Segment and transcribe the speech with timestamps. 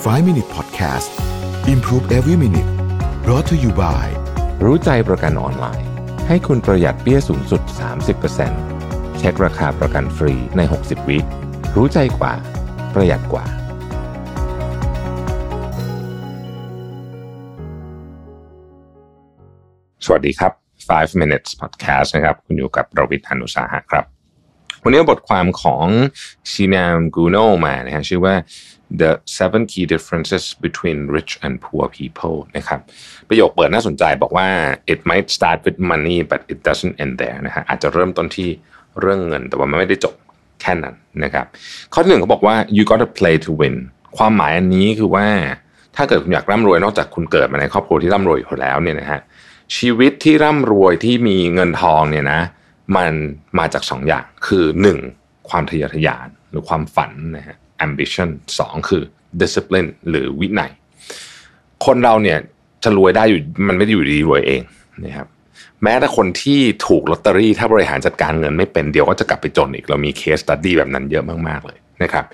[0.00, 1.10] 5 Minute Podcast
[1.68, 2.70] Improve Every Minute
[3.24, 4.06] brought to you by
[4.64, 5.88] รู้ใจประกันออนไลน์
[6.28, 7.62] ให้คุณประหยัดเปี้ยสูงสุด
[8.40, 11.18] 30%เช็คราคาประกันฟรีใน 60 วิ
[11.76, 12.32] รู้ใจกว่า
[12.94, 13.44] ประหยัดกว่า
[20.04, 20.52] สวัสดีครับ
[20.88, 24.19] 5 minutes podcast นะครับ คุณอยู่กับประวิทยานุสาหะครับ
[24.84, 25.86] วันนี้บทความของ
[26.50, 27.36] ชินามกูโน
[27.66, 28.34] มานะฮะชื่อว่า
[29.00, 32.80] the seven key differences between rich and poor people นะครับ
[33.28, 34.48] ประโยคเปิดน่าสนใจบอกว่า
[34.92, 38.48] it might start with money but it doesn't end there นะฮะอาจจะเริ่มต้นที่
[39.00, 40.14] เรื่องเงิน แต่ว่ามันไม่ได้จบ
[40.60, 41.46] แค่นั้นนะครับ
[41.92, 43.76] ข้อที่หนึ่งเขาบอกว่า you gotta play to win
[44.16, 45.26] ความหมายอันนี้คือว่า
[45.96, 49.20] ถ้าเกิดคุณอยากร่ำรวยนอกจากคุณเกิดมาในครอบครัวที่ร่ำรวยอยู่แล้วเนี่ยนะฮะ
[49.76, 52.40] ชีวิตที่ร่ำรวยที่มีเงินทองเนี่ยนะ
[52.96, 53.12] มัน
[53.58, 54.98] มาจากสองอย่างคือหนึ่ง
[55.48, 59.02] ความทะเยอทะยานหรือความฝันนะฮะ ambition สองคือ
[59.40, 60.70] discipline หรือวินัย
[61.86, 62.38] คนเราเนี่ย
[62.84, 64.62] จะรวยได้อยู่มันไม่ได้อยู่ดีรวยเอง
[65.04, 65.26] นะครับ
[65.82, 72.24] แม้แต่คนที่ถูกลอตเตอรี่ถ้าบริหารจัดการเงินไม่เป็นเดี๋ยวก็จะกลับไปจนอีก เรามี case study แบบนั้นเยอะมากๆเลยนะครับ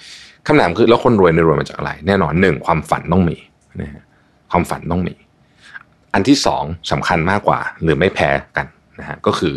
[0.47, 3.37] คำถามคือแล้วคนรวยในรวยมาจากอะไร แน่นอนหนึ่งความฝันต้องมี
[3.81, 4.03] นะฮะ
[4.51, 5.15] ความฝันต้องมี
[6.15, 8.67] อันที่สองสำคัญมากกว่าหรือไม่แพ้กัน
[9.01, 9.55] นะฮะก็คือ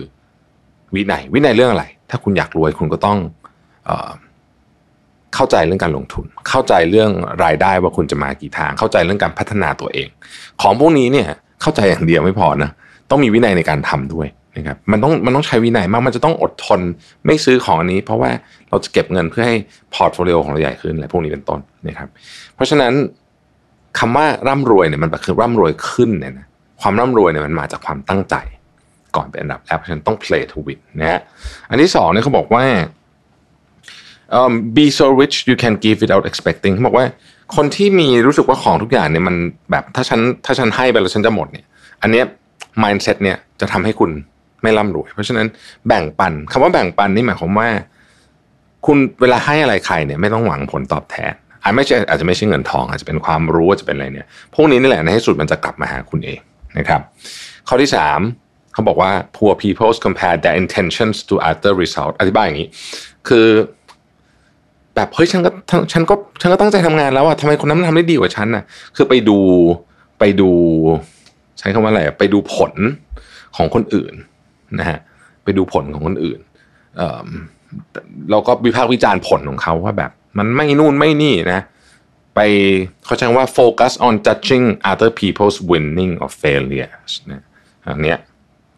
[0.96, 3.18] วินัยวินัยเรื่องอะไร ถ้าคุณอยากรวยคุณก็ต้อง
[3.86, 4.10] เออ
[5.36, 7.12] เข้าใจเรื่องการลงทุน เข้าใจเรื่อง
[7.44, 10.08] รายได้ว่าคุณจะมากี่ทาง เข้าใจเรื่องการพัฒนาตัวเอง
[10.62, 11.28] ของพวกนี้เนี่ย
[11.62, 12.70] เข้าใจอย่างเดียวไม่พอนะ
[13.10, 16.80] ต้องมีวินัยในการทำด้วยนะครับมันต้องมันต้องใช้วินัยมากมันจะต้องอดทน
[17.26, 18.32] ไม่ซื้อของอันนี้ เพราะว่า
[18.70, 19.58] เราจะเก็บเงินเพื่อให้
[19.94, 22.10] portfolio ของเราใหญ่ขึ้นอะไรพวกนี้เป็นต้นนะครับ
[22.56, 22.94] เพราะฉะนั้น
[24.00, 26.48] คำว่าร่ำรวยเนี่ยมันคือร่ำรวยขึ้นเนี่ยนะ
[26.82, 28.36] ความร่ำรวยเนี่ยมันมาจากความตั้งใจ
[29.16, 31.22] ก่อนเป็นอันดับแรกเพราะฉะนั้นต้อง play to win นะฮะ
[31.70, 32.66] อันที่สองเนี่ยเขาบอกว่า
[34.38, 37.06] um, be so rich you can give without expecting เขาบอกว่า
[37.56, 39.36] คนที่มีรู้สึกว่าของทุกอย่างเนี่ยมัน
[39.72, 41.66] แบบถ้าฉันถ้าฉันให้ไปแล้วฉันจะหมดเนี่ย
[42.02, 42.26] อันเนี้ย
[42.84, 44.12] mindset เนี่ยจะทำให้คุณ
[44.62, 45.48] ไม่ร่ำรวย เพราะฉะนั้น
[45.88, 47.70] แบ่งปันคำว่าแบ่งปันนี่หมายความว่า
[48.86, 51.34] คุณเวลาให้อะไรใครเนี่ยไม่ต้องหวังผลตอบแทน
[51.64, 56.40] อาจไม่ใช่อาจจะไม่ใช่เงินทอง อาจจะเป็นความรู้อาจจะเป็นอะไรเนี่ย พวกนี้นี่แหละในที่สุดมันจะกลับมาหาคุณเอง
[56.78, 57.02] นะครับ
[57.68, 58.20] ข้อที่สาม
[58.80, 62.70] เขาบอกว่า poor people compare their intentions to other result อธิบายอย่างนี้
[63.28, 63.48] คือ
[64.96, 65.50] แบบเฮ้ยฉันก็
[65.92, 68.64] ฉันก็ฉันก็ตั้งใจทำงานแล้วอะทำไมคนนั้นมันทำได้ดีกว่าฉันน่ะ
[68.96, 69.38] คือไปดู
[70.20, 70.50] ไปดู
[71.60, 72.74] ใช้คำว่าอะไรไปดูผล
[73.56, 74.14] ของคนอื่น
[74.80, 75.00] นะฮะ
[75.44, 76.40] ไปดูผลของคนอื่น
[76.98, 77.28] เออ
[78.32, 81.62] เราก็วิพากษ์วิจารณ์ผลของเขาว่าแบบ มันไม่นู่นไม่นี่นะ
[82.36, 82.40] ไป
[83.06, 87.44] เขาใช้ว่า focus on judging other people's winning or failures นะ
[87.86, 88.20] อันเนี้ย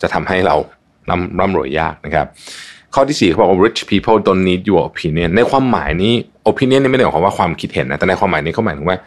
[0.02, 0.56] จะทำให้เรา
[1.10, 2.26] ร่ำร่ำรวยยากนะครับ
[2.94, 6.14] ข้อที่สี่เขาบอกว่า rich people don't need your opinion ในความหมายนี้
[6.52, 8.98] opinion นี่ไม่ได้หมายความว่าความคิดเห็นนะแต่ในความหมายนี้เขาหมายถึงว่า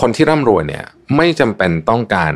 [0.00, 0.84] คนที่ร่ำรวยเนี่ย
[1.16, 2.32] ไม่จำเป็นต้องการ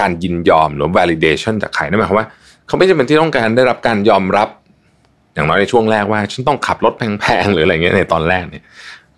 [0.00, 2.26] การยินยอมหรือ validation จากใครนั่นหมายความว่า
[2.66, 4.48] เขาไม่จำเป็นที่ต้องการได้รับการยอมรับ
[5.34, 8.62] อย่างน้อยในช่วงแรกว่า ฉันต้องขับรถแพงๆหรืออะไรเงี้ยในตอนแรกเนี่ย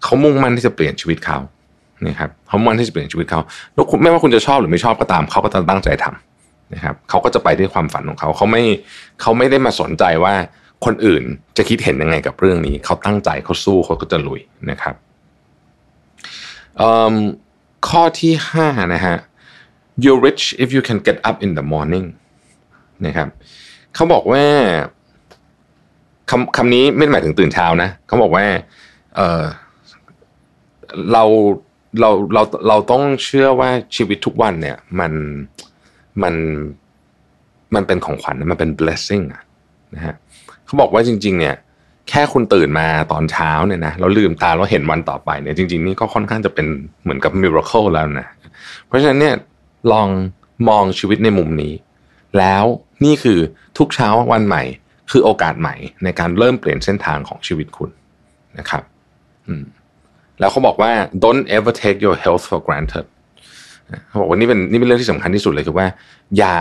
[0.03, 1.38] เขามุ่งมั่นที่จะเปลี่ยนชีวิตเขา
[2.06, 3.41] นะครับเขามุ่งมั่นที่จะเปลี่ยนชีวิตเขา
[3.75, 6.29] แล้วไม่ว่าคุณจะชอบหรือไม่ชอบก็ตามเขาก็จะตั้งใจทำ
[6.75, 8.62] นะครับเขาก็จะไปที่ความฝันของเขาเขาไม่
[9.20, 10.34] เขาไม่ได้มาสนใจว่า
[10.84, 11.22] คนอื่น
[11.56, 14.94] จะคิดเห็นยังไงกับเรื่องนี้ เขาตั้งใจเขาสู้เขาก็จะลุยนะครับ
[17.88, 19.16] ข้อที่ห้านะฮะ
[20.03, 22.06] you're rich if you can get up in the morning
[23.06, 23.28] นะครับ
[23.94, 24.44] เขาบอกว่า
[26.30, 28.44] คำคำนี้ไม่หมายถึงตื่นเช้านะเขาบอกว่า
[29.16, 29.42] เออ
[31.12, 31.25] เรา
[32.00, 35.12] เราเราเราต้องเชื่อว่าชีวิตทุกวันเนี่ย มัน
[36.22, 36.34] มัน
[37.75, 39.43] มันเป็นของขวัญมันเป็น blessing อะ
[39.94, 40.15] นะฮะ
[40.65, 41.56] เขาบอกว่าจริง ๆ เนี่ย
[42.09, 46.66] แค่คุณตื่นมาตอนเช้าเนี่ยนะเราลืมตาเราเห็นวันต่อไปเนี่ยจริง ๆ นี่ก็ค่อนข้างจะเป็น
[47.03, 48.28] เหมือนกับ miracle แล้วนะ
[48.87, 49.37] เพราะฉะนั้นเนี่ย
[49.93, 50.09] ลอง
[50.69, 51.72] มองชีวิตในมุมนี้
[52.38, 52.65] แล้ว
[53.04, 53.38] นี่คือ
[53.78, 54.62] ทุกเช้าวันใหม่
[55.10, 57.91] คือโอกาสใหม่ในการเริ่มเปลี่ยนเส้นทางของชีวิตคุณ
[58.59, 58.82] นะครับ
[60.41, 60.92] แล้วเขาบอกว่า
[61.25, 63.06] don't ever take your health for granted
[64.09, 65.87] เขาบอกว่านี่เป็นนี่เป็นเรื่องที่สำคัญที่สุดเลยคือว่า
[66.39, 66.57] อย่า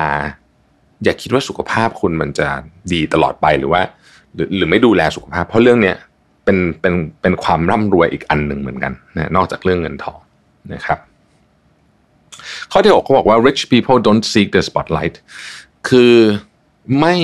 [1.04, 2.48] อย่าคิดว่าสุขภาพคุณมันจะ
[2.94, 3.82] ดีตลอดไปหรือว่า
[4.36, 5.96] หรือหรือไม่ดูแลสุขภาพ เพราะเรื่องเนี้ย
[6.46, 10.20] เป็นเป็นเป็นความร่ำรวยอีกอันหนึ่งเหมือนกันนะนอกจากเรื่องเงินทอง
[10.74, 11.00] นะครับ
[12.72, 15.16] ข้อที่หกเขาบอกว่า rich people don't seek the spotlight
[15.90, 16.14] คือ
[17.00, 17.16] ไม่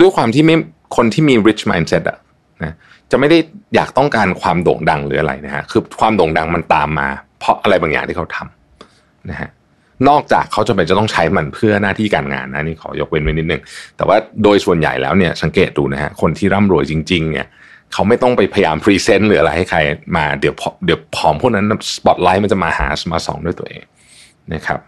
[0.00, 0.56] ด้วยความที่ไม่
[0.96, 2.18] คนที่มี rich mindset อะ
[2.62, 2.74] นะ
[3.10, 3.38] จะไม่ได้
[3.74, 7.08] อยากต้องการความโด่งดังหรืออะไรนะฮะคือความโด่งดังมันตามมา
[7.38, 8.63] เพราะอะไรบางอย่างที่เขาทำ
[9.30, 9.50] นะฮะ
[10.08, 13.62] นอกจากเขาจะเป็นจะต้องใช้มันเพื่อหน้าที่การงานนะนี่ขอยกเว้นไว้นิดนึง
[13.96, 17.46] แต่ว่าโดยส่วนใหญ่แล้วเนี่ยสังเกตดูนะฮะคนที่ร่ำรวยจริง ๆ เนี่ย
[17.92, 19.78] เขาไม่ต้องไปพยายาม present หรืออะไรให้ใคร
[20.16, 20.54] มาเดี๋ยว
[20.84, 21.66] เดี๋ยวผอมพวกนั้น
[21.96, 23.84] สปอตไลท์มันจะมาหามาส่องด้วยตัวเอง
[24.54, 24.80] นะครับ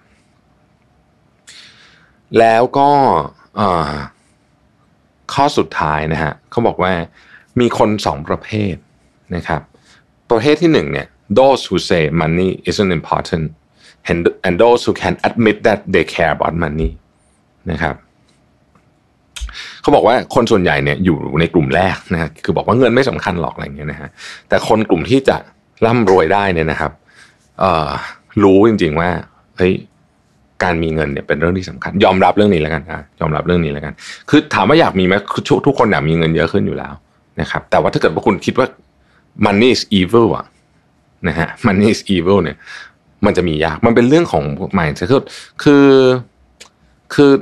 [2.39, 2.91] แล้วก็
[5.33, 6.93] ข้อสุดท้ายนะฮะเขาบอกว่า
[7.61, 8.75] มีคนสองประเภท
[9.35, 9.61] นะครับ
[10.31, 11.07] ประเภทที่หนึ่งเนี่ย
[11.39, 13.47] those who say money isn't important
[14.47, 16.91] and those who can admit that they care about money
[17.71, 17.95] นะครับ
[19.83, 24.09] เขาบอกว่าคนส่วนใหญ่เนี่ยอยู่ในกลุ่มแรกนะฮะคือบอกว่าเงินไม่สำคัญหรอกอะไรเงี้ยนะฮะ
[24.49, 25.37] แต่คนกลุ่มที่จะ
[25.87, 26.93] ร่ำรวยได้เนี่ยนะครับ
[27.61, 27.65] เอ
[28.43, 29.11] รู้จริง ๆ ว่า
[29.57, 29.73] เฮ้ย
[30.63, 33.93] การมีเงินเนี่ยเป็นเรื่องที่สำคัญ ยอมรับเรื่องนี้แล้วกันนะยอมรับเรื่องนี้แล้วกัน
[34.31, 36.93] คือถามว่าอยากมีไหมคือทุกคนอยากมีเงินเยอะขึ้นอยู่แล้ว
[37.41, 38.67] นะครับ แต่ว่าถ้าเกิดว่าคุณคิดว่า
[39.47, 40.47] money is evil อะ
[41.29, 42.57] นะฮะ money is evil เนี่ย
[43.27, 44.45] มันจะมียาก มันเป็นเรื่องของ
[44.79, 45.09] mindset
[45.63, 45.87] คือ
[47.15, 47.33] คือ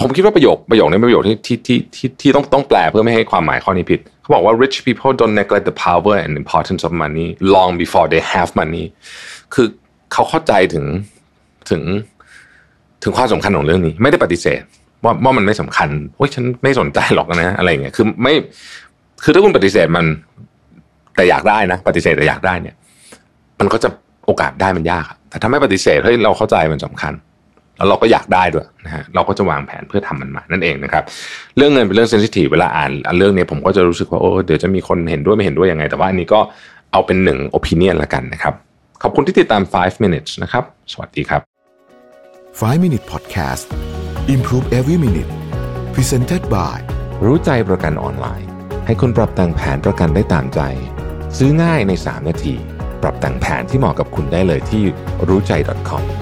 [0.00, 7.26] ผมคิดว่าประโยคประโยคนี้เป็นประโยคที่ที่ที่ที่ที่ต้องต้องแปลเพื่อไม่ให้ความหมายข้อนี้ผิด เขาบอกว่า rich people don't neglect the power and importance of money
[7.56, 8.84] long before they have money
[9.54, 9.66] คือ
[10.12, 10.84] เขาเข้าใจถึง
[11.70, 11.82] ถึง
[13.02, 14.62] ถึงความสำคัญของเรื่องนี้ ไม่ได้ปฏิเสธ
[15.04, 18.34] ว่าว่ามันไม่สำคัญโอ้ยฉันไม่สนใจหรอกนะอะไรเงี้ยคือไม่
[19.22, 20.04] คือถ้าคุณปฏิเสธมัน
[21.16, 22.74] แต่อยากได้นะ ปฏิเสธแต่อยากได้เนี่ย
[23.62, 23.88] มันก็จะ
[24.26, 27.12] โอกาสได้มันยากแต่ถ้าไม่ปฏิเสธเฮ้ยเราเข้าใจมันสำคัญ
[27.76, 31.04] แล้วเราก็อยากได้ด้วยนะฮะเราก็จะวางแผนเพื่อทำมันมานั่นเองนะครับ
[31.56, 36.40] เรื่องเงินเป็นเรื่องเซนซิทีฟเวลาอ่านเรื่องนี้ผมก็จะรู้สึกว่าโอ้เดี๋ยวจะมีคนเห็นด้วยไม่เห็นด้วยยังไง แต่ว่าอันนี้ก็
[36.92, 38.54] เอาเป็นหนึ่งโอปิเนียนละกันนะครับ
[39.02, 41.40] ขอบคุณที่ติดตาม 5 minutes นะครับ สวัสดีครับ
[42.12, 43.66] 5 minute podcast
[44.34, 45.30] improve every minute
[45.94, 46.78] presented by
[47.24, 48.48] รู้ใจประกันออนไลน์
[48.86, 50.60] ให้คุณปรับแต่งแผนประกันได้ตามใจ
[51.38, 52.54] ซื้อง่ายใน 3 นาที
[53.02, 54.82] ปรับแต่งแผนที่เหมาะกับคุณได้เลยที่
[55.28, 55.52] รู้ใจ
[55.88, 56.21] .com